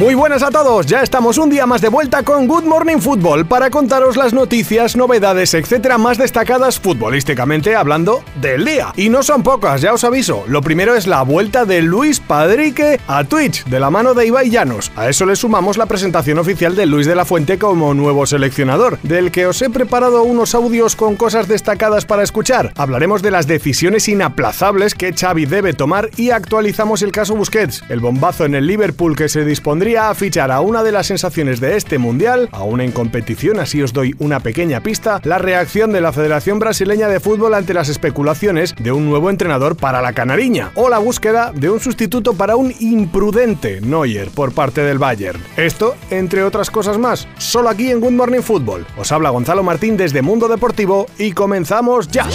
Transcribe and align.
Muy 0.00 0.14
buenas 0.14 0.42
a 0.42 0.50
todos, 0.50 0.86
ya 0.86 1.02
estamos 1.02 1.36
un 1.36 1.50
día 1.50 1.66
más 1.66 1.82
de 1.82 1.90
vuelta 1.90 2.22
con 2.22 2.48
Good 2.48 2.64
Morning 2.64 3.00
Football 3.00 3.44
para 3.44 3.68
contaros 3.68 4.16
las 4.16 4.32
noticias, 4.32 4.96
novedades, 4.96 5.52
etcétera, 5.52 5.98
más 5.98 6.16
destacadas 6.16 6.80
futbolísticamente 6.80 7.76
hablando 7.76 8.24
del 8.40 8.64
día. 8.64 8.94
Y 8.96 9.10
no 9.10 9.22
son 9.22 9.42
pocas, 9.42 9.82
ya 9.82 9.92
os 9.92 10.02
aviso. 10.02 10.44
Lo 10.46 10.62
primero 10.62 10.94
es 10.94 11.06
la 11.06 11.20
vuelta 11.20 11.66
de 11.66 11.82
Luis 11.82 12.18
Padrique 12.18 12.98
a 13.08 13.24
Twitch, 13.24 13.66
de 13.66 13.78
la 13.78 13.90
mano 13.90 14.14
de 14.14 14.24
Ibai 14.24 14.48
Llanos. 14.48 14.90
A 14.96 15.10
eso 15.10 15.26
le 15.26 15.36
sumamos 15.36 15.76
la 15.76 15.84
presentación 15.84 16.38
oficial 16.38 16.74
de 16.74 16.86
Luis 16.86 17.06
de 17.06 17.14
la 17.14 17.26
Fuente 17.26 17.58
como 17.58 17.92
nuevo 17.92 18.24
seleccionador, 18.24 18.98
del 19.02 19.30
que 19.30 19.46
os 19.46 19.60
he 19.60 19.68
preparado 19.68 20.22
unos 20.22 20.54
audios 20.54 20.96
con 20.96 21.16
cosas 21.16 21.46
destacadas 21.46 22.06
para 22.06 22.22
escuchar. 22.22 22.72
Hablaremos 22.78 23.20
de 23.20 23.32
las 23.32 23.46
decisiones 23.46 24.08
inaplazables 24.08 24.94
que 24.94 25.12
Xavi 25.12 25.44
debe 25.44 25.74
tomar 25.74 26.08
y 26.16 26.30
actualizamos 26.30 27.02
el 27.02 27.12
caso 27.12 27.36
Busquets, 27.36 27.84
el 27.90 28.00
bombazo 28.00 28.46
en 28.46 28.54
el 28.54 28.66
Liverpool 28.66 29.14
que 29.14 29.28
se 29.28 29.44
dispondría 29.44 29.89
a 29.96 30.14
fichar 30.14 30.50
a 30.50 30.60
una 30.60 30.82
de 30.82 30.92
las 30.92 31.06
sensaciones 31.06 31.60
de 31.60 31.76
este 31.76 31.98
mundial, 31.98 32.48
aún 32.52 32.80
en 32.80 32.92
competición, 32.92 33.58
así 33.60 33.82
os 33.82 33.92
doy 33.92 34.14
una 34.18 34.40
pequeña 34.40 34.82
pista, 34.82 35.20
la 35.24 35.38
reacción 35.38 35.92
de 35.92 36.00
la 36.00 36.12
Federación 36.12 36.58
Brasileña 36.58 37.08
de 37.08 37.20
Fútbol 37.20 37.54
ante 37.54 37.74
las 37.74 37.88
especulaciones 37.88 38.74
de 38.78 38.92
un 38.92 39.08
nuevo 39.08 39.30
entrenador 39.30 39.76
para 39.76 40.02
la 40.02 40.12
Canariña, 40.12 40.72
o 40.74 40.88
la 40.88 40.98
búsqueda 40.98 41.52
de 41.54 41.70
un 41.70 41.80
sustituto 41.80 42.34
para 42.34 42.56
un 42.56 42.72
imprudente 42.80 43.80
Neuer 43.80 44.30
por 44.30 44.52
parte 44.52 44.82
del 44.82 44.98
Bayern. 44.98 45.42
Esto, 45.56 45.96
entre 46.10 46.42
otras 46.42 46.70
cosas 46.70 46.98
más, 46.98 47.28
solo 47.38 47.68
aquí 47.68 47.90
en 47.90 48.00
Good 48.00 48.12
Morning 48.12 48.42
Football. 48.42 48.86
Os 48.96 49.12
habla 49.12 49.30
Gonzalo 49.30 49.62
Martín 49.62 49.96
desde 49.96 50.22
Mundo 50.22 50.48
Deportivo 50.48 51.06
y 51.18 51.32
comenzamos 51.32 52.08
ya. 52.08 52.26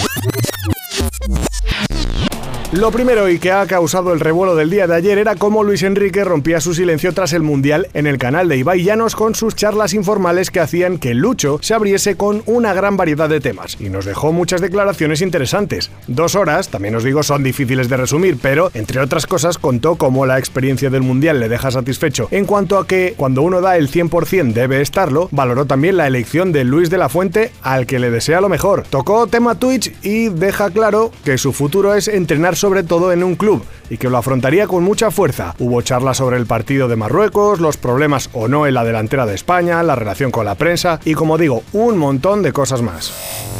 Lo 2.76 2.90
primero 2.90 3.30
y 3.30 3.38
que 3.38 3.52
ha 3.52 3.66
causado 3.66 4.12
el 4.12 4.20
revuelo 4.20 4.54
del 4.54 4.68
día 4.68 4.86
de 4.86 4.94
ayer 4.94 5.16
era 5.16 5.34
cómo 5.34 5.64
Luis 5.64 5.82
Enrique 5.82 6.24
rompía 6.24 6.60
su 6.60 6.74
silencio 6.74 7.14
tras 7.14 7.32
el 7.32 7.42
Mundial 7.42 7.88
en 7.94 8.06
el 8.06 8.18
canal 8.18 8.50
de 8.50 8.58
Ibai 8.58 8.82
Llanos 8.82 9.16
con 9.16 9.34
sus 9.34 9.56
charlas 9.56 9.94
informales 9.94 10.50
que 10.50 10.60
hacían 10.60 10.98
que 10.98 11.14
Lucho 11.14 11.58
se 11.62 11.72
abriese 11.72 12.18
con 12.18 12.42
una 12.44 12.74
gran 12.74 12.98
variedad 12.98 13.30
de 13.30 13.40
temas 13.40 13.78
y 13.80 13.88
nos 13.88 14.04
dejó 14.04 14.30
muchas 14.30 14.60
declaraciones 14.60 15.22
interesantes. 15.22 15.90
Dos 16.06 16.34
horas, 16.34 16.68
también 16.68 16.94
os 16.96 17.02
digo, 17.02 17.22
son 17.22 17.42
difíciles 17.42 17.88
de 17.88 17.96
resumir, 17.96 18.36
pero 18.42 18.70
entre 18.74 19.00
otras 19.00 19.26
cosas 19.26 19.56
contó 19.56 19.96
cómo 19.96 20.26
la 20.26 20.38
experiencia 20.38 20.90
del 20.90 21.00
Mundial 21.00 21.40
le 21.40 21.48
deja 21.48 21.70
satisfecho 21.70 22.28
en 22.30 22.44
cuanto 22.44 22.76
a 22.76 22.86
que 22.86 23.14
cuando 23.16 23.40
uno 23.40 23.62
da 23.62 23.78
el 23.78 23.90
100% 23.90 24.52
debe 24.52 24.82
estarlo, 24.82 25.30
valoró 25.32 25.64
también 25.64 25.96
la 25.96 26.06
elección 26.06 26.52
de 26.52 26.64
Luis 26.64 26.90
de 26.90 26.98
la 26.98 27.08
Fuente 27.08 27.52
al 27.62 27.86
que 27.86 27.98
le 27.98 28.10
desea 28.10 28.42
lo 28.42 28.50
mejor. 28.50 28.82
Tocó 28.90 29.28
tema 29.28 29.54
Twitch 29.54 29.94
y 30.02 30.28
deja 30.28 30.68
claro 30.68 31.10
que 31.24 31.38
su 31.38 31.54
futuro 31.54 31.94
es 31.94 32.06
entrenar 32.08 32.54
todo 32.86 33.12
en 33.12 33.22
un 33.22 33.36
club 33.36 33.62
y 33.88 33.98
que 33.98 34.10
lo 34.10 34.18
afrontaría 34.18 34.66
con 34.66 34.82
mucha 34.82 35.10
fuerza. 35.10 35.54
Hubo 35.58 35.80
charlas 35.82 36.16
sobre 36.16 36.36
el 36.36 36.46
partido 36.46 36.88
de 36.88 36.96
Marruecos, 36.96 37.60
los 37.60 37.76
problemas 37.76 38.30
o 38.32 38.48
no 38.48 38.66
en 38.66 38.74
la 38.74 38.84
delantera 38.84 39.26
de 39.26 39.34
España, 39.34 39.82
la 39.82 39.94
relación 39.94 40.30
con 40.30 40.44
la 40.44 40.56
prensa 40.56 41.00
y 41.04 41.14
como 41.14 41.38
digo, 41.38 41.62
un 41.72 41.98
montón 41.98 42.42
de 42.42 42.52
cosas 42.52 42.82
más. 42.82 43.12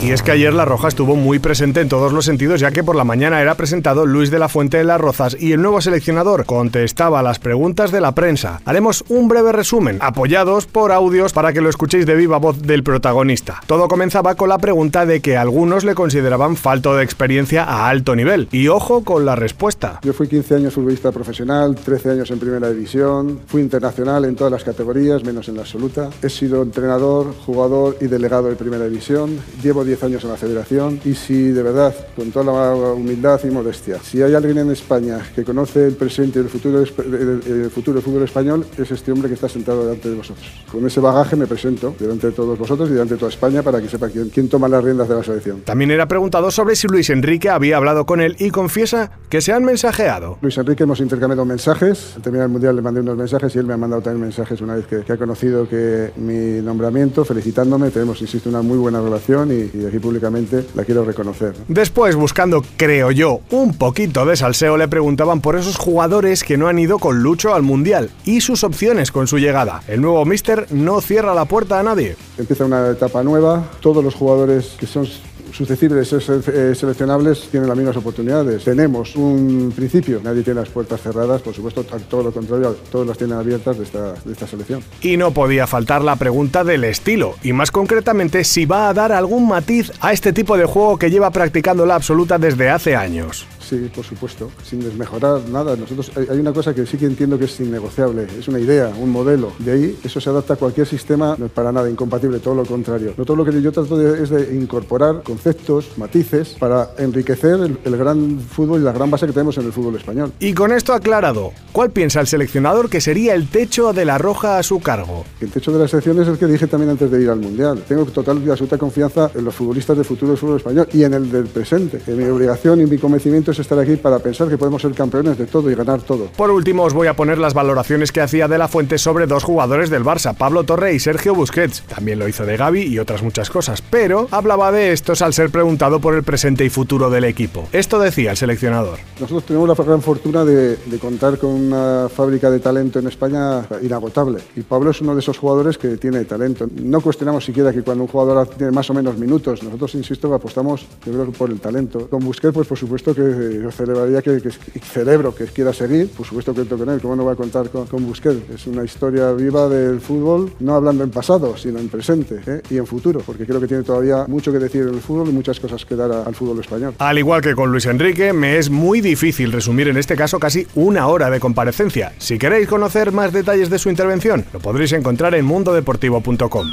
Y 0.03 0.11
es 0.11 0.23
que 0.23 0.33
ayer 0.33 0.53
La 0.53 0.65
Roja 0.65 0.89
estuvo 0.89 1.17
muy 1.17 1.39
presente 1.39 1.81
en 1.81 1.89
todos 1.89 2.13
los 2.13 2.25
sentidos 2.25 2.61
ya 2.61 2.71
que 2.71 2.85
por 2.85 2.97
la 2.97 3.05
mañana 3.05 3.41
era 3.41 3.55
presentado 3.55 4.05
Luis 4.05 4.31
de 4.31 4.39
la 4.39 4.48
Fuente 4.48 4.77
de 4.79 4.85
las 4.85 5.01
Rozas 5.01 5.37
y 5.39 5.53
el 5.53 5.63
nuevo 5.63 5.81
seleccionador 5.81 6.45
contestaba 6.45 7.23
las 7.23 7.39
preguntas 7.39 7.93
de 7.93 8.01
la 8.01 8.13
prensa. 8.13 8.61
Haremos 8.65 9.05
un 9.09 9.29
breve 9.29 9.53
resumen, 9.53 9.98
apoyados 10.01 10.67
por 10.67 10.93
audios 10.93 11.33
para 11.33 11.53
que 11.53 11.61
lo 11.61 11.70
escuchéis 11.70 12.07
de 12.07 12.15
viva 12.15 12.39
voz 12.39 12.61
del 12.63 12.83
protagonista. 12.83 13.63
Todo 13.67 13.89
comenzaba 13.89 14.35
con 14.35 14.48
la 14.48 14.59
pregunta 14.59 15.07
de 15.07 15.20
que 15.20 15.36
algunos 15.36 15.85
le 15.85 15.95
consideraban 15.95 16.57
falto 16.57 16.97
de 16.97 17.05
experiencia 17.05 17.64
a 17.64 17.89
alto 17.89 18.17
nivel. 18.17 18.48
Y 18.53 18.69
ojo 18.69 18.86
con 18.86 19.24
la 19.24 19.35
respuesta. 19.35 19.98
Yo 20.02 20.13
fui 20.13 20.29
15 20.29 20.55
años 20.55 20.74
futbolista 20.74 21.11
profesional, 21.11 21.74
13 21.74 22.11
años 22.11 22.30
en 22.30 22.39
primera 22.39 22.70
división, 22.70 23.41
fui 23.45 23.61
internacional 23.61 24.24
en 24.24 24.36
todas 24.36 24.52
las 24.52 24.63
categorías, 24.63 25.24
menos 25.24 25.48
en 25.48 25.57
la 25.57 25.63
absoluta. 25.63 26.08
He 26.23 26.30
sido 26.30 26.63
entrenador, 26.63 27.35
jugador 27.45 27.97
y 28.01 28.07
delegado 28.07 28.48
de 28.48 28.55
primera 28.55 28.85
división. 28.85 29.41
Llevo 29.61 29.85
10 29.85 30.05
años 30.05 30.23
en 30.23 30.30
la 30.30 30.36
federación 30.36 31.01
y 31.05 31.14
si 31.14 31.48
de 31.48 31.64
verdad, 31.64 31.95
con 32.14 32.30
toda 32.30 32.45
la 32.45 32.92
humildad 32.92 33.41
y 33.42 33.48
modestia, 33.48 33.98
si 34.01 34.23
hay 34.23 34.35
alguien 34.35 34.58
en 34.58 34.70
España 34.70 35.18
que 35.35 35.42
conoce 35.42 35.85
el 35.85 35.97
presente 35.97 36.39
y 36.39 36.42
el 36.42 36.48
futuro, 36.48 36.80
el 36.80 37.70
futuro 37.70 37.95
del 37.95 38.05
fútbol 38.05 38.23
español, 38.23 38.64
es 38.79 38.89
este 38.92 39.11
hombre 39.11 39.29
que 39.29 39.35
está 39.35 39.48
sentado 39.48 39.85
delante 39.85 40.08
de 40.08 40.14
vosotros. 40.14 40.47
Con 40.70 40.86
ese 40.86 41.01
bagaje 41.01 41.35
me 41.35 41.48
presento 41.48 41.97
delante 41.98 42.29
de 42.29 42.33
todos 42.35 42.57
vosotros 42.57 42.89
y 42.89 42.92
delante 42.92 43.14
de 43.14 43.18
toda 43.18 43.33
España 43.33 43.64
para 43.64 43.80
que 43.80 43.89
sepa 43.89 44.08
quién, 44.11 44.29
quién 44.29 44.48
toma 44.48 44.68
las 44.68 44.85
riendas 44.85 45.08
de 45.08 45.17
la 45.17 45.24
selección. 45.24 45.63
También 45.63 45.91
era 45.91 46.07
preguntado 46.07 46.53
sobre 46.53 46.77
si 46.77 46.86
Luis 46.86 47.11
Enrique 47.11 47.51
había 47.51 47.79
hablado 47.79 48.07
con 48.07 48.20
él 48.20 48.36
y 48.39 48.51
confiesa 48.77 49.11
que 49.31 49.41
se 49.41 49.55
han 49.55 49.64
mensajeado. 49.64 50.37
Luis 50.42 50.59
Enrique 50.59 50.83
hemos 50.83 51.01
intercambiado 51.01 51.47
mensajes. 51.47 52.13
Al 52.17 52.20
terminar 52.20 52.45
el 52.45 52.53
Mundial 52.53 52.77
le 52.77 52.83
mandé 52.83 53.01
unos 53.01 53.17
mensajes 53.17 53.57
y 53.57 53.59
él 53.59 53.64
me 53.64 53.73
ha 53.73 53.79
mandado 53.79 54.03
también 54.03 54.20
mensajes 54.20 54.61
una 54.61 54.75
vez 54.75 54.87
que, 54.87 55.01
que 55.01 55.14
ha 55.14 55.17
conocido 55.17 55.67
que 55.67 56.11
mi 56.17 56.61
nombramiento, 56.63 57.25
felicitándome. 57.25 57.91
Tenemos, 57.91 58.20
insisto, 58.20 58.51
una 58.51 58.61
muy 58.61 58.77
buena 58.77 59.01
relación 59.01 59.51
y, 59.51 59.70
y 59.79 59.86
aquí 59.86 59.98
públicamente 59.98 60.67
la 60.75 60.85
quiero 60.85 61.07
reconocer. 61.07 61.55
Después, 61.69 62.17
buscando, 62.17 62.63
creo 62.77 63.11
yo, 63.13 63.41
un 63.51 63.79
poquito 63.79 64.27
de 64.27 64.36
salseo, 64.36 64.77
le 64.77 64.89
preguntaban 64.89 65.41
por 65.41 65.57
esos 65.57 65.79
jugadores 65.79 66.45
que 66.45 66.59
no 66.59 66.69
han 66.69 66.79
ido 66.79 66.98
con 66.98 67.23
Lucho 67.23 67.55
al 67.55 67.63
Mundial 67.63 68.11
y 68.27 68.42
sus 68.42 68.63
opciones 68.63 69.11
con 69.11 69.27
su 69.27 69.39
llegada. 69.39 69.81
El 69.89 70.03
nuevo 70.03 70.23
Mister 70.27 70.67
no 70.70 71.01
cierra 71.01 71.33
la 71.33 71.47
puerta 71.47 71.81
a 71.81 71.83
nadie. 71.83 72.15
Empieza 72.36 72.67
una 72.67 72.91
etapa 72.91 73.23
nueva. 73.23 73.70
Todos 73.81 74.05
los 74.05 74.15
jugadores 74.15 74.77
que 74.79 74.86
son 74.86 75.07
susceptibles 75.52 76.08
seleccionables 76.08 77.48
tienen 77.51 77.68
las 77.68 77.77
mismas 77.77 77.96
oportunidades. 77.96 78.64
Tenemos 78.64 79.17
un 79.17 79.73
principio, 79.74 80.20
nadie 80.23 80.42
tiene 80.42 80.61
las 80.61 80.68
puertas 80.68 81.01
cerradas, 81.01 81.42
por 81.42 81.55
supuesto, 81.55 81.84
todo 81.84 82.24
lo 82.24 82.33
contrario, 82.33 82.77
todos 82.90 83.07
las 83.07 83.18
tienen 83.18 83.39
abiertas 83.39 83.79
de 83.79 83.85
esta, 83.85 84.12
de 84.12 84.33
esta 84.33 84.46
selección. 84.46 84.83
Y 85.01 85.17
no 85.17 85.33
podía 85.33 85.67
faltar 85.67 86.02
la 86.02 86.17
pregunta 86.17 86.64
del 86.64 86.85
estilo, 86.85 87.35
y 87.42 87.52
más 87.52 87.70
concretamente 87.70 88.45
si 88.45 88.67
va 88.67 88.89
a 88.89 88.95
dar 88.95 89.12
algún 89.12 89.48
matiz 89.48 89.92
a 90.01 90.12
este 90.12 90.33
tipo 90.33 90.56
de 90.56 90.64
juego 90.64 90.98
que 90.98 91.11
lleva 91.11 91.30
practicando 91.30 91.86
la 91.86 91.96
absoluta 91.96 92.39
desde 92.39 92.70
hace 92.70 92.96
años. 92.96 93.46
Sí, 93.69 93.91
por 93.93 94.05
supuesto, 94.05 94.49
sin 94.63 94.79
desmejorar 94.79 95.41
nada. 95.49 95.75
Nosotros 95.75 96.13
hay 96.17 96.39
una 96.39 96.53
cosa 96.53 96.73
que 96.73 96.87
sí 96.87 96.97
que 96.97 97.07
entiendo 97.07 97.37
que 97.37 97.47
es 97.47 97.59
innegociable, 97.59 98.29
es 98.39 98.47
una 98.47 98.61
idea, 98.61 98.93
un 98.97 99.11
modelo. 99.11 99.53
De 99.59 99.73
ahí 99.73 99.99
eso 100.05 100.21
se 100.21 100.31
adapta 100.31 100.55
a 100.55 100.57
cualquier 100.57 100.87
sistema, 100.87 101.35
no 101.37 101.47
es 101.47 101.51
para 101.51 101.73
nada 101.73 101.91
incompatible, 101.91 102.39
todo 102.39 102.55
lo 102.55 102.65
contrario. 102.65 103.15
No 103.17 103.25
todo 103.25 103.37
lo 103.37 103.45
que 103.45 103.61
yo 103.61 103.73
trato 103.73 103.99
de, 103.99 104.23
es 104.23 104.31
de 104.31 104.55
incorporar 104.55 105.25
conceptos, 105.25 105.91
matices 105.97 106.51
para 106.61 106.91
enriquecer 106.99 107.55
el, 107.55 107.79
el, 107.85 107.97
gran 107.97 108.39
fútbol 108.39 108.83
y 108.83 108.85
la 108.85 108.93
gran 108.93 109.11
base 109.11 109.27
que 109.27 109.33
tenemos 109.33 109.59
en 109.59 109.67
el 109.67 109.73
fútbol 109.73 109.97
español. 109.97 110.33
Y 110.39 110.55
con 110.55 110.71
esto 110.71 110.95
aclarado, 110.95 111.51
¿cuál 111.73 111.91
piensa 111.91 112.21
el 112.21 112.29
seleccionador 112.29 112.89
que 112.89 113.01
sería 113.01 113.35
el 113.35 113.48
techo 113.48 113.93
de 113.93 114.05
la 114.05 114.17
Roja 114.17 114.59
a 114.59 114.63
su 114.63 114.79
cargo? 114.79 115.25
El 115.41 115.51
techo 115.51 115.73
de 115.73 115.81
la 115.81 115.89
selección 115.89 116.23
es 116.23 116.29
el 116.29 116.39
que 116.39 116.47
dije 116.47 116.69
también 116.69 116.91
antes 116.91 117.11
de 117.11 117.21
ir 117.21 117.31
al 117.31 117.41
mundial. 117.41 117.83
Tengo 117.89 118.05
total 118.05 118.41
y 118.47 118.48
absoluta 118.48 118.79
confianza 118.79 119.29
en 119.35 119.45
los 119.45 119.57
futbolistas 119.57 119.97
del 119.97 120.07
futuro 120.07 120.31
del 120.31 120.39
fútbol 120.39 120.59
español 120.59 120.89
y 120.93 121.03
en 121.03 121.15
el 121.15 121.33
del 121.33 121.47
presente. 121.47 122.01
En 122.07 122.17
mi 122.17 122.25
obligación 122.25 122.81
y 122.81 122.87
mi 122.87 122.98
convencimiento 122.98 123.55
es 123.56 123.61
estar 123.61 123.78
aquí 123.78 123.96
para 123.96 124.18
pensar 124.18 124.48
que 124.48 124.58
podemos 124.58 124.83
ser 124.83 124.92
campeones 124.92 125.39
de 125.39 125.46
todo 125.46 125.70
y 125.70 125.74
ganar 125.74 126.02
todo. 126.02 126.27
Por 126.36 126.50
último, 126.50 126.84
os 126.84 126.92
voy 126.92 127.06
a 127.06 127.17
poner 127.17 127.39
las 127.39 127.55
valoraciones 127.55 128.12
que 128.12 128.20
hacía 128.20 128.49
de 128.49 128.58
la 128.58 128.69
Fuente 128.69 128.99
sobre 128.99 129.26
dos 129.26 129.44
jugadores 129.44 129.90
del 129.90 130.05
Barça, 130.05 130.37
Pablo 130.37 130.64
Torre 130.64 130.94
y 130.94 131.00
Sergio 131.00 131.34
Busquets. 131.34 131.82
También 131.82 132.19
lo 132.19 132.28
hizo 132.28 132.44
de 132.44 132.56
Gaby 132.56 132.82
y 132.82 132.99
otras 132.99 133.22
muchas 133.22 133.50
cosas, 133.50 133.82
pero 133.82 134.28
hablaba 134.31 134.72
de 134.72 134.93
estos 134.93 135.22
al 135.22 135.32
ser 135.32 135.50
preguntado 135.50 136.00
por 136.00 136.14
el 136.14 136.22
presente 136.22 136.64
y 136.64 136.70
futuro 136.70 137.11
del 137.11 137.25
equipo. 137.25 137.69
Esto 137.72 137.99
decía 137.99 138.32
el 138.32 138.37
seleccionador. 138.37 138.99
Nosotros 139.20 139.44
tenemos 139.44 139.69
la 139.69 139.84
gran 139.84 140.02
fortuna 140.02 140.44
de, 140.44 140.76
de 140.76 140.99
contar 140.99 141.38
con 141.38 141.50
una 141.50 142.08
fábrica 142.14 142.50
de 142.50 142.61
talento 142.61 142.99
en 142.99 143.06
España 143.06 143.67
inagotable. 143.82 144.41
Y 144.56 144.62
Pablo 144.62 144.91
es 144.91 145.00
uno 145.00 145.14
de 145.14 145.20
esos 145.20 145.38
jugadores 145.38 145.79
que 145.79 145.97
tiene 145.97 146.25
talento. 146.25 146.67
No 146.82 147.00
cuestionamos 147.00 147.44
siquiera 147.44 147.73
que 147.73 147.82
cuando 147.82 148.05
un 148.05 148.09
jugador 148.09 148.47
tiene 148.49 148.73
más 148.73 148.91
o 148.91 148.94
menos 148.94 149.17
minutos, 149.17 149.62
nosotros, 149.62 149.94
insisto, 149.94 150.32
apostamos 150.35 150.87
yo 151.05 151.12
creo, 151.12 151.32
por 151.32 151.50
el 151.50 151.61
talento. 151.61 152.09
Con 152.09 152.25
Busquets, 152.25 152.55
pues 152.55 152.69
por 152.69 152.79
supuesto 152.79 153.14
que 153.14 153.23
yo 153.63 153.71
celebraría 153.71 154.23
que, 154.23 154.41
que, 154.41 154.51
cerebro 154.51 155.35
que 155.35 155.45
quiera 155.47 155.73
seguir, 155.73 156.09
por 156.11 156.27
supuesto 156.27 156.55
que 156.55 156.65
con 156.65 156.89
él, 156.89 157.01
¿cómo 157.01 157.17
no 157.17 157.25
va 157.25 157.33
a 157.33 157.37
contar 157.37 157.71
con, 157.71 157.87
con 157.87 158.07
Busquets? 158.07 158.51
Es 158.51 158.67
una 158.67 158.85
historia 158.85 159.33
viva 159.33 159.69
del 159.69 160.01
fútbol, 160.01 160.53
no 160.61 160.75
hablando 160.75 161.05
en 161.05 161.11
pasado, 161.11 161.57
sino 161.57 161.79
en 161.79 161.89
presente 161.89 162.41
¿eh? 162.47 162.63
y 162.71 162.79
en 162.79 162.87
futuro, 162.87 163.21
porque 163.25 163.47
creo 163.47 163.61
que 163.61 163.67
tiene 163.67 163.83
todavía 163.83 164.25
mucho 164.27 164.53
que 164.53 164.59
decir 164.59 164.83
en 164.83 164.95
el 164.95 165.01
fútbol 165.01 165.29
y 165.29 165.33
muchas 165.33 165.61
cosas 165.61 165.85
que 165.85 165.97
dar 165.97 166.11
a, 166.13 166.23
al 166.23 166.35
fútbol 166.35 166.61
español. 166.61 166.95
Al 166.99 167.19
igual 167.19 167.41
que 167.41 167.55
con 167.55 167.71
Luis 167.71 167.87
Enrique, 167.87 168.33
me 168.33 168.59
es 168.59 168.71
muy 168.71 169.01
difícil 169.01 169.53
resumir 169.53 169.89
en 169.89 169.97
este 169.97 170.17
caso 170.17 170.39
casi 170.39 170.67
una 170.75 171.09
hora 171.09 171.31
de 171.31 171.41
comparecencia. 171.41 172.13
Si 172.19 172.39
queréis 172.39 172.69
conocer 172.69 173.13
más 173.13 173.33
detalles 173.33 173.71
de 173.71 173.79
su 173.79 173.91
intervención, 173.91 174.45
lo 174.53 174.61
podréis 174.61 174.93
encontrar 174.93 175.35
en 175.35 175.45
mundodeportivo.com. 175.45 176.67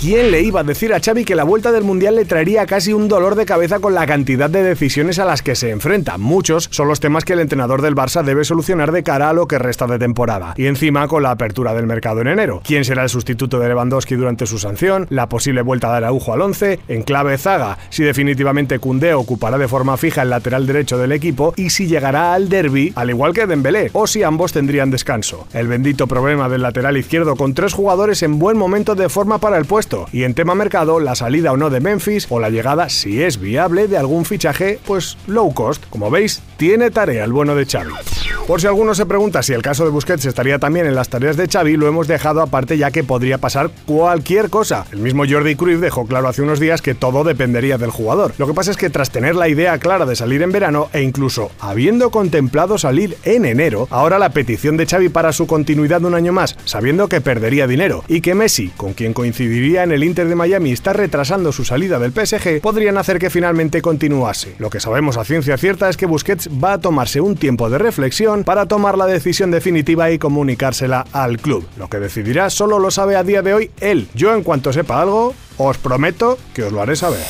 ¿quién 0.00 0.30
le 0.30 0.40
iba 0.40 0.60
a 0.60 0.64
decir 0.64 0.94
a 0.94 1.00
Xavi 1.00 1.26
que 1.26 1.34
la 1.34 1.44
vuelta 1.44 1.72
del 1.72 1.84
Mundial 1.84 2.16
le 2.16 2.24
traería 2.24 2.64
casi 2.64 2.94
un 2.94 3.06
dolor 3.06 3.34
de 3.34 3.44
cabeza 3.44 3.80
con 3.80 3.92
la 3.92 4.06
cantidad 4.06 4.48
de 4.48 4.62
decisiones 4.62 5.18
a 5.18 5.26
las 5.26 5.42
que 5.42 5.54
se 5.54 5.68
enfrenta? 5.68 6.16
Muchos 6.16 6.68
son 6.70 6.88
los 6.88 7.00
temas 7.00 7.26
que 7.26 7.34
el 7.34 7.40
entrenador 7.40 7.82
del 7.82 7.94
Barça 7.94 8.24
debe 8.24 8.44
solucionar 8.44 8.92
de 8.92 9.02
cara 9.02 9.28
a 9.28 9.34
lo 9.34 9.46
que 9.46 9.58
resta 9.58 9.86
de 9.86 9.98
temporada. 9.98 10.54
Y 10.56 10.66
encima 10.66 11.06
con 11.06 11.22
la 11.22 11.32
apertura 11.32 11.74
del 11.74 11.86
mercado 11.86 12.22
en 12.22 12.28
enero. 12.28 12.62
¿Quién 12.64 12.86
será 12.86 13.02
el 13.02 13.10
sustituto 13.10 13.58
de 13.58 13.68
Lewandowski 13.68 14.14
durante 14.14 14.46
su 14.46 14.58
sanción? 14.58 15.06
La 15.10 15.28
posible 15.28 15.60
vuelta 15.60 15.90
de 15.90 15.98
Araujo 15.98 16.32
al 16.32 16.40
11, 16.40 16.80
en 16.88 17.02
clave 17.02 17.36
Zaga, 17.36 17.76
si 17.90 18.02
definitivamente 18.02 18.78
Koundé 18.78 19.12
ocupará 19.12 19.58
de 19.58 19.68
forma 19.68 19.98
fija 19.98 20.22
el 20.22 20.30
lateral 20.30 20.66
derecho 20.66 20.96
del 20.96 21.12
equipo 21.12 21.52
y 21.56 21.68
si 21.68 21.88
llegará 21.88 22.32
al 22.32 22.48
derby, 22.48 22.94
al 22.96 23.10
igual 23.10 23.34
que 23.34 23.46
Dembélé, 23.46 23.90
o 23.92 24.06
si 24.06 24.22
ambos 24.22 24.54
tendrían 24.54 24.90
descanso. 24.90 25.46
El 25.52 25.68
bendito 25.68 26.06
problema 26.06 26.48
del 26.48 26.62
lateral 26.62 26.96
izquierdo 26.96 27.36
con 27.36 27.52
tres 27.52 27.74
jugadores 27.74 28.22
en 28.22 28.38
buen 28.38 28.56
momento 28.56 28.94
de 28.94 29.10
forma 29.10 29.36
para 29.36 29.58
el 29.58 29.66
puesto. 29.66 29.89
Y 30.12 30.24
en 30.24 30.34
tema 30.34 30.54
mercado, 30.54 31.00
la 31.00 31.14
salida 31.14 31.52
o 31.52 31.56
no 31.56 31.70
de 31.70 31.80
Memphis 31.80 32.26
o 32.30 32.40
la 32.40 32.50
llegada, 32.50 32.88
si 32.88 33.22
es 33.22 33.40
viable, 33.40 33.88
de 33.88 33.98
algún 33.98 34.24
fichaje, 34.24 34.78
pues 34.86 35.16
low 35.26 35.52
cost. 35.52 35.84
Como 35.90 36.10
veis, 36.10 36.42
tiene 36.56 36.90
tarea 36.90 37.24
el 37.24 37.32
bueno 37.32 37.54
de 37.54 37.66
Xavi. 37.66 37.92
Por 38.46 38.60
si 38.60 38.66
alguno 38.66 38.94
se 38.94 39.06
pregunta 39.06 39.42
si 39.42 39.52
el 39.52 39.62
caso 39.62 39.84
de 39.84 39.90
Busquets 39.90 40.24
estaría 40.24 40.58
también 40.58 40.86
en 40.86 40.94
las 40.94 41.08
tareas 41.08 41.36
de 41.36 41.46
Xavi, 41.46 41.76
lo 41.76 41.86
hemos 41.86 42.08
dejado 42.08 42.42
aparte 42.42 42.76
ya 42.76 42.90
que 42.90 43.04
podría 43.04 43.38
pasar 43.38 43.70
cualquier 43.86 44.50
cosa. 44.50 44.86
El 44.92 44.98
mismo 44.98 45.24
Jordi 45.28 45.54
Cruyff 45.54 45.80
dejó 45.80 46.06
claro 46.06 46.28
hace 46.28 46.42
unos 46.42 46.58
días 46.58 46.82
que 46.82 46.94
todo 46.94 47.22
dependería 47.22 47.78
del 47.78 47.90
jugador. 47.90 48.34
Lo 48.38 48.46
que 48.46 48.54
pasa 48.54 48.72
es 48.72 48.76
que 48.76 48.90
tras 48.90 49.10
tener 49.10 49.36
la 49.36 49.48
idea 49.48 49.78
clara 49.78 50.04
de 50.04 50.16
salir 50.16 50.42
en 50.42 50.52
verano 50.52 50.88
e 50.92 51.02
incluso 51.02 51.50
habiendo 51.60 52.10
contemplado 52.10 52.76
salir 52.76 53.16
en 53.24 53.44
enero, 53.44 53.86
ahora 53.90 54.18
la 54.18 54.30
petición 54.30 54.76
de 54.76 54.86
Xavi 54.86 55.10
para 55.10 55.32
su 55.32 55.46
continuidad 55.46 56.02
un 56.04 56.14
año 56.14 56.32
más, 56.32 56.56
sabiendo 56.64 57.08
que 57.08 57.20
perdería 57.20 57.66
dinero 57.66 58.04
y 58.08 58.20
que 58.20 58.34
Messi, 58.34 58.68
con 58.76 58.94
quien 58.94 59.12
coincidiría 59.12 59.79
en 59.82 59.92
el 59.92 60.04
Inter 60.04 60.28
de 60.28 60.34
Miami, 60.34 60.72
está 60.72 60.92
retrasando 60.92 61.52
su 61.52 61.64
salida 61.64 61.98
del 61.98 62.12
PSG, 62.12 62.60
podrían 62.60 62.98
hacer 62.98 63.18
que 63.18 63.30
finalmente 63.30 63.82
continuase. 63.82 64.54
Lo 64.58 64.70
que 64.70 64.80
sabemos 64.80 65.16
a 65.16 65.24
ciencia 65.24 65.56
cierta 65.56 65.88
es 65.88 65.96
que 65.96 66.06
Busquets 66.06 66.48
va 66.62 66.74
a 66.74 66.80
tomarse 66.80 67.20
un 67.20 67.36
tiempo 67.36 67.70
de 67.70 67.78
reflexión 67.78 68.44
para 68.44 68.66
tomar 68.66 68.98
la 68.98 69.06
decisión 69.06 69.50
definitiva 69.50 70.10
y 70.10 70.18
comunicársela 70.18 71.04
al 71.12 71.38
club. 71.38 71.66
Lo 71.76 71.88
que 71.88 71.98
decidirá 71.98 72.50
solo 72.50 72.78
lo 72.78 72.90
sabe 72.90 73.16
a 73.16 73.22
día 73.22 73.42
de 73.42 73.54
hoy 73.54 73.70
él. 73.80 74.08
Yo 74.14 74.34
en 74.34 74.42
cuanto 74.42 74.72
sepa 74.72 75.00
algo, 75.00 75.34
os 75.58 75.78
prometo 75.78 76.38
que 76.54 76.64
os 76.64 76.72
lo 76.72 76.80
haré 76.80 76.96
saber. 76.96 77.20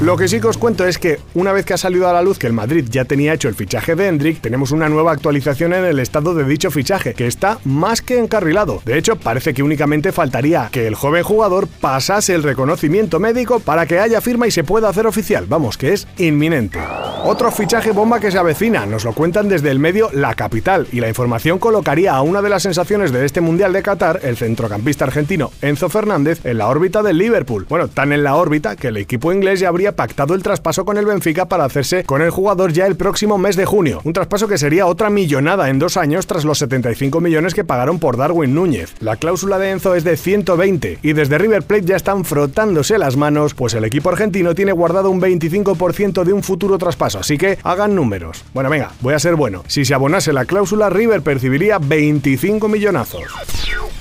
Lo 0.00 0.16
que 0.16 0.28
sí 0.28 0.40
que 0.40 0.46
os 0.46 0.58
cuento 0.58 0.86
es 0.86 0.96
que 0.96 1.18
una 1.34 1.50
vez 1.50 1.64
que 1.64 1.74
ha 1.74 1.76
salido 1.76 2.08
a 2.08 2.12
la 2.12 2.22
luz 2.22 2.38
que 2.38 2.46
el 2.46 2.52
Madrid 2.52 2.86
ya 2.88 3.04
tenía 3.04 3.34
hecho 3.34 3.48
el 3.48 3.56
fichaje 3.56 3.96
de 3.96 4.06
Hendrik, 4.06 4.40
tenemos 4.40 4.70
una 4.70 4.88
nueva 4.88 5.10
actualización 5.10 5.74
en 5.74 5.84
el 5.84 5.98
estado 5.98 6.36
de 6.36 6.44
dicho 6.44 6.70
fichaje, 6.70 7.14
que 7.14 7.26
está 7.26 7.58
más 7.64 8.00
que 8.00 8.16
encarrilado. 8.16 8.80
De 8.84 8.96
hecho, 8.96 9.16
parece 9.16 9.54
que 9.54 9.64
únicamente 9.64 10.12
faltaría 10.12 10.68
que 10.70 10.86
el 10.86 10.94
joven 10.94 11.24
jugador 11.24 11.66
pasase 11.80 12.36
el 12.36 12.44
reconocimiento 12.44 13.18
médico 13.18 13.58
para 13.58 13.86
que 13.86 13.98
haya 13.98 14.20
firma 14.20 14.46
y 14.46 14.52
se 14.52 14.62
pueda 14.62 14.88
hacer 14.88 15.04
oficial. 15.04 15.46
Vamos, 15.48 15.76
que 15.76 15.92
es 15.92 16.06
inminente. 16.16 16.78
Otro 17.24 17.50
fichaje 17.50 17.90
bomba 17.90 18.20
que 18.20 18.30
se 18.30 18.38
avecina, 18.38 18.86
nos 18.86 19.04
lo 19.04 19.14
cuentan 19.14 19.48
desde 19.48 19.72
el 19.72 19.80
medio 19.80 20.10
La 20.12 20.34
Capital, 20.34 20.86
y 20.92 21.00
la 21.00 21.08
información 21.08 21.58
colocaría 21.58 22.14
a 22.14 22.22
una 22.22 22.40
de 22.40 22.50
las 22.50 22.62
sensaciones 22.62 23.10
de 23.10 23.26
este 23.26 23.40
Mundial 23.40 23.72
de 23.72 23.82
Qatar, 23.82 24.20
el 24.22 24.36
centrocampista 24.36 25.06
argentino 25.06 25.50
Enzo 25.60 25.88
Fernández, 25.88 26.46
en 26.46 26.58
la 26.58 26.68
órbita 26.68 27.02
del 27.02 27.18
Liverpool. 27.18 27.66
Bueno, 27.68 27.88
tan 27.88 28.12
en 28.12 28.22
la 28.22 28.36
órbita 28.36 28.76
que 28.76 28.88
el 28.88 28.96
equipo 28.96 29.32
inglés 29.32 29.58
ya 29.58 29.68
habría 29.68 29.87
pactado 29.92 30.34
el 30.34 30.42
traspaso 30.42 30.84
con 30.84 30.98
el 30.98 31.06
Benfica 31.06 31.46
para 31.46 31.64
hacerse 31.64 32.04
con 32.04 32.22
el 32.22 32.30
jugador 32.30 32.72
ya 32.72 32.86
el 32.86 32.96
próximo 32.96 33.38
mes 33.38 33.56
de 33.56 33.64
junio. 33.64 34.00
Un 34.04 34.12
traspaso 34.12 34.48
que 34.48 34.58
sería 34.58 34.86
otra 34.86 35.10
millonada 35.10 35.70
en 35.70 35.78
dos 35.78 35.96
años 35.96 36.26
tras 36.26 36.44
los 36.44 36.58
75 36.58 37.20
millones 37.20 37.54
que 37.54 37.64
pagaron 37.64 37.98
por 37.98 38.16
Darwin 38.16 38.54
Núñez. 38.54 38.94
La 39.00 39.16
cláusula 39.16 39.58
de 39.58 39.70
Enzo 39.70 39.94
es 39.94 40.04
de 40.04 40.16
120 40.16 40.98
y 41.02 41.12
desde 41.12 41.38
River 41.38 41.62
Plate 41.62 41.86
ya 41.86 41.96
están 41.96 42.24
frotándose 42.24 42.98
las 42.98 43.16
manos, 43.16 43.54
pues 43.54 43.74
el 43.74 43.84
equipo 43.84 44.10
argentino 44.10 44.54
tiene 44.54 44.72
guardado 44.72 45.10
un 45.10 45.20
25% 45.20 46.24
de 46.24 46.32
un 46.32 46.42
futuro 46.42 46.78
traspaso, 46.78 47.18
así 47.18 47.38
que 47.38 47.58
hagan 47.62 47.94
números. 47.94 48.44
Bueno, 48.54 48.70
venga, 48.70 48.92
voy 49.00 49.14
a 49.14 49.18
ser 49.18 49.36
bueno. 49.36 49.64
Si 49.66 49.84
se 49.84 49.94
abonase 49.94 50.32
la 50.32 50.44
cláusula, 50.44 50.90
River 50.90 51.22
percibiría 51.22 51.78
25 51.78 52.68
millonazos. 52.68 53.22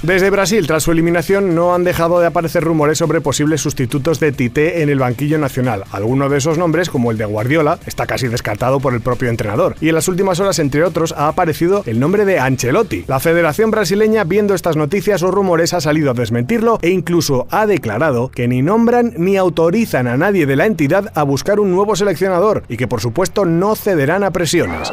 Desde 0.04 0.30
Brasil, 0.30 0.68
tras 0.68 0.84
su 0.84 0.92
eliminación, 0.92 1.56
no 1.56 1.74
han 1.74 1.84
dejado 1.84 2.20
de 2.20 2.28
aparecer 2.28 2.64
rumores 2.64 3.00
sobre 3.00 3.20
posibles 3.20 3.62
sustitutos 3.62 4.20
de 4.20 4.32
Tite 4.32 4.84
en 4.84 4.90
el 4.90 5.00
banquillo 5.00 5.40
nacional. 5.40 5.77
Alguno 5.92 6.30
de 6.30 6.38
esos 6.38 6.58
nombres, 6.58 6.90
como 6.90 7.12
el 7.12 7.18
de 7.18 7.26
Guardiola, 7.26 7.80
está 7.86 8.06
casi 8.06 8.28
descartado 8.28 8.80
por 8.80 8.94
el 8.94 9.02
propio 9.02 9.30
entrenador. 9.30 9.76
Y 9.82 9.90
en 9.90 9.96
las 9.96 10.08
últimas 10.08 10.40
horas, 10.40 10.60
entre 10.60 10.84
otros, 10.84 11.14
ha 11.18 11.28
aparecido 11.28 11.84
el 11.86 12.00
nombre 12.00 12.26
de 12.26 12.40
Ancelotti. 12.40 13.06
La 13.08 13.20
Federación 13.20 13.72
Brasileña, 13.72 14.24
viendo 14.24 14.54
estas 14.54 14.76
noticias 14.76 15.24
o 15.24 15.32
rumores, 15.32 15.74
ha 15.74 15.82
salido 15.82 16.12
a 16.12 16.14
desmentirlo 16.14 16.80
e 16.82 16.90
incluso 16.90 17.48
ha 17.52 17.66
declarado 17.66 18.30
que 18.30 18.48
ni 18.48 18.62
nombran 18.62 19.14
ni 19.18 19.38
autorizan 19.38 20.08
a 20.08 20.18
nadie 20.18 20.46
de 20.46 20.56
la 20.56 20.66
entidad 20.66 21.12
a 21.16 21.24
buscar 21.24 21.60
un 21.60 21.72
nuevo 21.72 21.96
seleccionador 21.96 22.64
y 22.68 22.78
que 22.78 22.88
por 22.88 23.02
supuesto 23.02 23.46
no 23.46 23.76
cederán 23.76 24.24
a 24.24 24.32
presiones. 24.32 24.92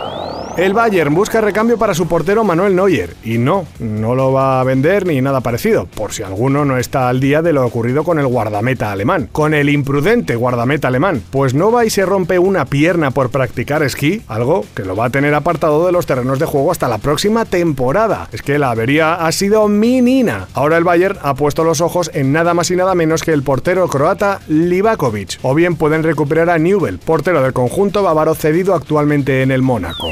El 0.56 0.72
Bayern 0.72 1.12
busca 1.12 1.40
recambio 1.40 1.78
para 1.78 1.94
su 1.94 2.06
portero 2.06 2.44
Manuel 2.44 2.76
Neuer 2.76 3.16
y 3.24 3.38
no, 3.38 3.66
no 3.80 4.14
lo 4.14 4.32
va 4.32 4.60
a 4.60 4.64
vender 4.64 5.04
ni 5.04 5.20
nada 5.20 5.40
parecido, 5.40 5.86
por 5.86 6.12
si 6.12 6.22
alguno 6.22 6.64
no 6.64 6.78
está 6.78 7.08
al 7.08 7.18
día 7.18 7.42
de 7.42 7.52
lo 7.52 7.66
ocurrido 7.66 8.04
con 8.04 8.20
el 8.20 8.28
guardameta 8.28 8.92
alemán, 8.92 9.28
con 9.32 9.52
el 9.52 9.68
imprudente 9.68 10.36
guardameta 10.36 10.86
alemán, 10.86 11.24
pues 11.32 11.54
no 11.54 11.72
va 11.72 11.84
y 11.84 11.90
se 11.90 12.06
rompe 12.06 12.38
una 12.38 12.66
pierna 12.66 13.10
por 13.10 13.30
practicar 13.30 13.82
esquí, 13.82 14.22
algo 14.28 14.64
que 14.76 14.84
lo 14.84 14.94
va 14.94 15.06
a 15.06 15.10
tener 15.10 15.34
apartado 15.34 15.86
de 15.86 15.90
los 15.90 16.06
terrenos 16.06 16.38
de 16.38 16.46
juego 16.46 16.70
hasta 16.70 16.86
la 16.86 16.98
próxima 16.98 17.44
temporada. 17.46 18.28
Es 18.30 18.42
que 18.42 18.60
la 18.60 18.70
avería 18.70 19.14
ha 19.26 19.32
sido 19.32 19.66
minina. 19.66 20.46
Ahora 20.54 20.76
el 20.76 20.84
Bayern 20.84 21.18
ha 21.22 21.34
puesto 21.34 21.64
los 21.64 21.80
ojos 21.80 22.12
en 22.14 22.32
nada 22.32 22.54
más 22.54 22.70
y 22.70 22.76
nada 22.76 22.94
menos 22.94 23.24
que 23.24 23.32
el 23.32 23.42
portero 23.42 23.88
croata 23.88 24.40
Livakovic, 24.46 25.40
o 25.42 25.52
bien 25.52 25.74
pueden 25.74 26.04
recuperar 26.04 26.48
a 26.48 26.58
Newell, 26.58 27.00
portero 27.00 27.42
del 27.42 27.52
conjunto 27.52 28.04
bávaro 28.04 28.36
cedido 28.36 28.76
actualmente 28.76 29.42
en 29.42 29.50
el 29.50 29.62
Mónaco. 29.62 30.06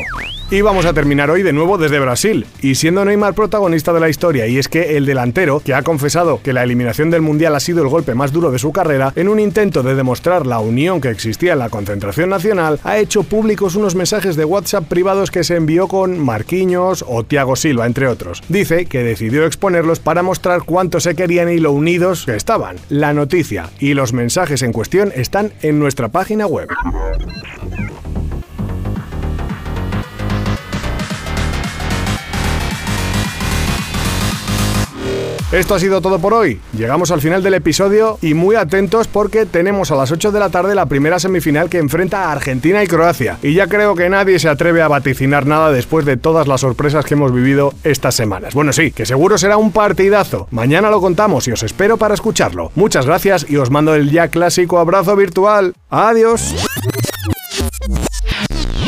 Y 0.53 0.61
vamos 0.61 0.85
a 0.85 0.93
terminar 0.93 1.31
hoy 1.31 1.43
de 1.43 1.55
nuevo 1.55 1.79
desde 1.79 1.99
Brasil, 1.99 2.45
y 2.61 2.75
siendo 2.75 3.07
Neymar 3.07 3.33
protagonista 3.33 3.95
de 3.95 4.01
la 4.01 4.11
historia, 4.11 4.47
y 4.47 4.59
es 4.59 4.69
que 4.69 4.99
el 4.99 5.07
delantero, 5.07 5.61
que 5.61 5.73
ha 5.73 5.81
confesado 5.81 6.43
que 6.43 6.53
la 6.53 6.63
eliminación 6.63 7.11
del 7.11 7.23
Mundial 7.23 7.55
ha 7.55 7.61
sido 7.61 7.83
el 7.83 7.89
golpe 7.89 8.15
más 8.15 8.33
duro 8.33 8.51
de 8.51 8.59
su 8.59 8.71
carrera, 8.71 9.15
en 9.17 9.29
un 9.29 9.41
intento 9.41 9.83
de 9.83 9.95
demostrar 9.95 10.47
la 10.47 10.59
unión 10.59 11.01
que 11.01 11.09
existía 11.09 11.55
en 11.55 11.59
la 11.59 11.71
concentración 11.71 12.29
nacional, 12.29 12.81
ha 12.85 12.99
hecho 12.99 13.23
públicos 13.23 13.77
unos 13.77 13.95
mensajes 13.95 14.37
de 14.37 14.45
WhatsApp 14.45 14.85
privados 14.89 15.31
que 15.31 15.43
se 15.43 15.57
envió 15.57 15.89
con 15.89 16.19
Marquinhos 16.19 17.03
o 17.09 17.25
Thiago 17.25 17.57
Silva, 17.57 17.87
entre 17.87 18.07
otros. 18.07 18.43
Dice 18.51 18.85
que 18.85 19.03
decidió 19.03 19.47
exponerlos 19.47 20.01
para 20.01 20.23
mostrar 20.23 20.65
cuánto 20.65 21.01
se 21.01 21.15
querían 21.15 21.51
y 21.51 21.61
lo 21.61 21.73
unidos 21.73 22.27
que 22.27 22.37
estaban. 22.37 22.77
La 22.91 23.15
noticia 23.15 23.71
y 23.81 23.95
los 23.95 24.13
mensajes 24.13 24.61
en 24.61 24.75
cuestión 24.75 25.13
están 25.17 25.55
en 25.63 25.79
nuestra 25.79 26.09
página 26.09 26.47
web. 26.47 26.69
Esto 35.53 35.75
ha 35.75 35.79
sido 35.79 36.01
todo 36.01 36.19
por 36.19 36.33
hoy. 36.33 36.63
Llegamos 36.73 37.11
al 37.11 37.21
final 37.21 37.43
del 37.43 37.53
episodio 37.53 38.19
y 38.23 38.33
muy 38.33 38.57
atentos 38.57 39.07
porque 39.07 39.45
tenemos 39.45 39.91
a 39.91 39.97
las 39.97 40.11
8 40.11 40.33
de 40.33 40.41
la 40.41 40.49
tarde 40.49 40.75
la 40.75 40.87
primera 40.87 41.19
semifinal 41.19 41.69
que 41.69 41.77
enfrenta 41.77 42.25
a 42.25 42.33
Argentina 42.33 42.83
y 42.83 42.87
Croacia. 42.87 43.37
Y 43.43 43.53
ya 43.53 43.67
creo 43.67 43.95
que 43.95 44.09
nadie 44.09 44.39
se 44.39 44.49
atreve 44.49 44.81
a 44.81 44.89
vaticinar 44.89 45.45
nada 45.45 45.71
después 45.71 46.07
de 46.07 46.17
todas 46.17 46.49
las 46.49 46.63
sorpresas 46.63 47.05
que 47.05 47.13
hemos 47.13 47.35
vivido 47.35 47.75
estas 47.85 48.15
semanas. 48.15 48.55
Bueno, 48.55 48.73
sí, 48.73 48.93
que 48.93 49.05
seguro 49.05 49.37
será 49.37 49.59
un 49.59 49.73
partidazo. 49.73 50.49
Mañana 50.51 50.89
lo 50.89 51.03
contamos 51.03 51.47
y 51.47 51.53
os 51.53 51.63
espero 51.63 51.99
para 51.99 52.15
escucharlo. 52.15 52.73
Muchas 52.75 53.05
gracias 53.05 53.45
y 53.47 53.59
os 53.59 53.71
mando 53.71 53.95
el 53.95 54.11
ya 54.11 54.29
clásico 54.29 54.79
abrazo 54.79 55.17
virtual. 55.17 55.75
Adiós. 55.91 56.55